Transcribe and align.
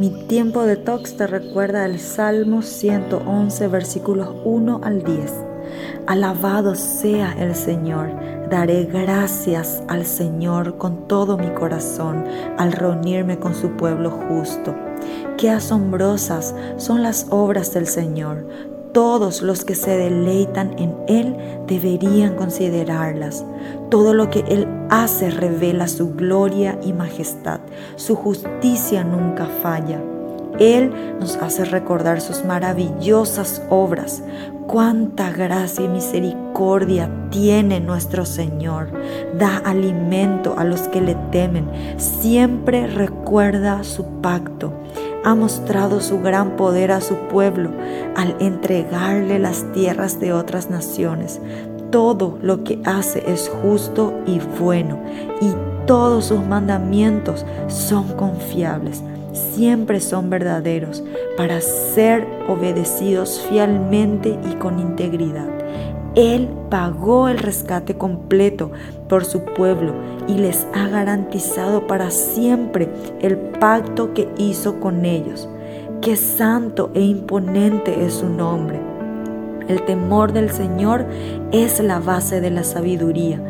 Mi 0.00 0.10
tiempo 0.10 0.64
de 0.64 0.76
tox 0.76 1.16
te 1.16 1.28
recuerda 1.28 1.84
el 1.86 2.00
Salmo 2.00 2.62
111, 2.62 3.68
versículos 3.68 4.28
1 4.42 4.80
al 4.82 5.04
10. 5.04 5.32
Alabado 6.08 6.74
sea 6.74 7.32
el 7.38 7.54
Señor, 7.54 8.10
daré 8.50 8.86
gracias 8.86 9.84
al 9.86 10.04
Señor 10.04 10.78
con 10.78 11.06
todo 11.06 11.38
mi 11.38 11.48
corazón 11.50 12.24
al 12.58 12.72
reunirme 12.72 13.38
con 13.38 13.54
su 13.54 13.70
pueblo 13.76 14.10
justo. 14.10 14.74
Qué 15.38 15.50
asombrosas 15.50 16.56
son 16.76 17.04
las 17.04 17.28
obras 17.30 17.72
del 17.72 17.86
Señor. 17.86 18.73
Todos 18.94 19.42
los 19.42 19.64
que 19.64 19.74
se 19.74 19.90
deleitan 19.98 20.78
en 20.78 20.94
Él 21.08 21.36
deberían 21.66 22.36
considerarlas. 22.36 23.44
Todo 23.90 24.14
lo 24.14 24.30
que 24.30 24.44
Él 24.46 24.68
hace 24.88 25.32
revela 25.32 25.88
su 25.88 26.14
gloria 26.14 26.78
y 26.80 26.92
majestad. 26.92 27.58
Su 27.96 28.14
justicia 28.14 29.02
nunca 29.02 29.46
falla. 29.46 30.00
Él 30.60 30.92
nos 31.18 31.34
hace 31.38 31.64
recordar 31.64 32.20
sus 32.20 32.44
maravillosas 32.44 33.62
obras. 33.68 34.22
Cuánta 34.68 35.32
gracia 35.32 35.86
y 35.86 35.88
misericordia 35.88 37.10
tiene 37.30 37.80
nuestro 37.80 38.24
Señor. 38.24 38.92
Da 39.36 39.56
alimento 39.64 40.54
a 40.56 40.62
los 40.62 40.82
que 40.82 41.00
le 41.00 41.16
temen. 41.32 41.68
Siempre 41.96 42.86
recuerda 42.86 43.82
su 43.82 44.04
pacto 44.20 44.72
ha 45.24 45.34
mostrado 45.34 46.00
su 46.00 46.20
gran 46.20 46.56
poder 46.56 46.92
a 46.92 47.00
su 47.00 47.16
pueblo 47.28 47.70
al 48.14 48.36
entregarle 48.40 49.38
las 49.38 49.64
tierras 49.72 50.20
de 50.20 50.32
otras 50.32 50.70
naciones. 50.70 51.40
Todo 51.90 52.38
lo 52.42 52.62
que 52.62 52.80
hace 52.84 53.22
es 53.26 53.50
justo 53.62 54.12
y 54.26 54.40
bueno 54.60 54.98
y 55.40 55.52
todos 55.86 56.26
sus 56.26 56.44
mandamientos 56.44 57.44
son 57.68 58.08
confiables, 58.16 59.02
siempre 59.32 60.00
son 60.00 60.30
verdaderos 60.30 61.02
para 61.36 61.60
ser 61.60 62.26
obedecidos 62.48 63.44
fielmente 63.48 64.38
y 64.50 64.54
con 64.54 64.78
integridad. 64.78 65.48
Él 66.14 66.48
pagó 66.70 67.28
el 67.28 67.38
rescate 67.38 67.96
completo 67.96 68.70
por 69.08 69.24
su 69.24 69.40
pueblo 69.44 69.92
y 70.28 70.34
les 70.34 70.66
ha 70.72 70.88
garantizado 70.88 71.86
para 71.86 72.10
siempre 72.10 72.88
el 73.20 73.36
pacto 73.36 74.14
que 74.14 74.28
hizo 74.38 74.78
con 74.78 75.04
ellos. 75.04 75.48
Qué 76.00 76.16
santo 76.16 76.90
e 76.94 77.00
imponente 77.00 78.04
es 78.04 78.14
su 78.14 78.28
nombre. 78.28 78.80
El 79.68 79.82
temor 79.82 80.32
del 80.32 80.50
Señor 80.50 81.06
es 81.50 81.80
la 81.80 81.98
base 81.98 82.40
de 82.40 82.50
la 82.50 82.62
sabiduría. 82.62 83.42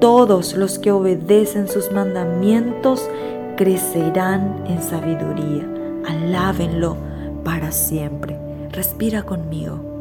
Todos 0.00 0.54
los 0.54 0.78
que 0.78 0.90
obedecen 0.90 1.68
sus 1.68 1.92
mandamientos 1.92 3.08
crecerán 3.56 4.64
en 4.66 4.82
sabiduría. 4.82 5.66
Alábenlo 6.08 6.96
para 7.44 7.70
siempre. 7.70 8.36
Respira 8.72 9.22
conmigo. 9.22 9.91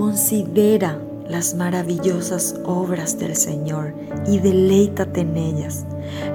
Considera 0.00 0.96
las 1.28 1.52
maravillosas 1.52 2.54
obras 2.64 3.18
del 3.18 3.36
Señor 3.36 3.92
y 4.26 4.38
deleítate 4.38 5.20
en 5.20 5.36
ellas. 5.36 5.84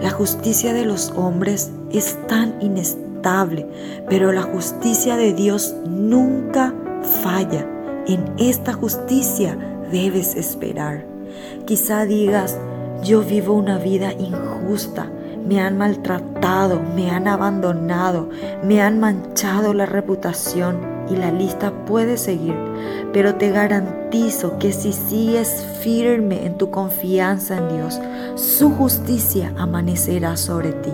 La 0.04 0.12
justicia 0.12 0.72
de 0.72 0.86
los 0.86 1.10
hombres 1.18 1.72
es 1.92 2.16
tan 2.28 2.62
inestable, 2.62 3.66
pero 4.08 4.32
la 4.32 4.44
justicia 4.44 5.18
de 5.18 5.34
Dios 5.34 5.74
nunca 5.84 6.76
falla. 7.24 7.68
En 8.06 8.36
esta 8.38 8.72
justicia 8.72 9.58
debes 9.92 10.36
esperar. 10.36 11.04
Quizá 11.66 12.06
digas, 12.06 12.60
yo 13.02 13.24
vivo 13.24 13.56
una 13.56 13.80
vida 13.80 14.14
injusta, 14.14 15.12
me 15.44 15.60
han 15.60 15.76
maltratado, 15.76 16.84
me 16.96 17.10
han 17.10 17.28
abandonado, 17.28 18.30
me 18.64 18.84
han 18.84 19.00
manchado 19.00 19.74
la 19.74 19.88
reputación 19.88 20.95
y 21.10 21.16
la 21.16 21.32
lista 21.32 21.72
puede 21.86 22.18
seguir, 22.18 22.56
pero 23.14 23.36
te 23.36 23.52
garantizo 23.52 24.58
que 24.60 24.72
si 24.72 24.94
sigues 24.94 25.66
firme 25.82 26.46
en 26.46 26.58
tu 26.58 26.72
confianza 26.72 27.58
en 27.58 27.78
Dios, 27.78 28.00
su 28.36 28.72
justicia 28.72 29.54
amanecerá 29.58 30.38
sobre 30.38 30.74
ti. 30.74 30.92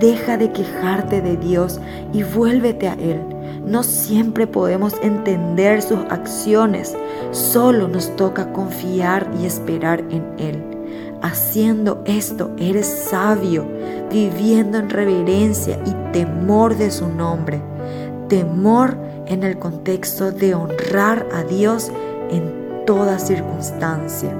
Deja 0.00 0.36
de 0.38 0.50
quejarte 0.50 1.20
de 1.20 1.36
Dios 1.36 1.78
y 2.12 2.22
vuélvete 2.22 2.88
a 2.88 2.94
Él. 2.94 3.20
No 3.64 3.82
siempre 3.82 4.46
podemos 4.46 4.94
entender 5.02 5.82
sus 5.82 5.98
acciones, 6.08 6.96
solo 7.32 7.86
nos 7.88 8.16
toca 8.16 8.52
confiar 8.52 9.30
y 9.40 9.46
esperar 9.46 10.00
en 10.10 10.24
Él. 10.38 10.64
Haciendo 11.22 12.02
esto 12.06 12.50
eres 12.56 12.86
sabio, 12.86 13.66
viviendo 14.10 14.78
en 14.78 14.88
reverencia 14.88 15.78
y 15.84 16.12
temor 16.12 16.76
de 16.76 16.90
su 16.90 17.08
nombre. 17.08 17.69
Temor 18.30 18.96
en 19.26 19.42
el 19.42 19.58
contexto 19.58 20.30
de 20.30 20.54
honrar 20.54 21.26
a 21.32 21.42
Dios 21.42 21.90
en 22.30 22.84
toda 22.86 23.18
circunstancia. 23.18 24.32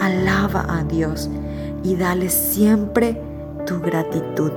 Alaba 0.00 0.66
a 0.68 0.82
Dios 0.82 1.30
y 1.84 1.94
dale 1.94 2.28
siempre 2.28 3.22
tu 3.64 3.80
gratitud. 3.80 4.50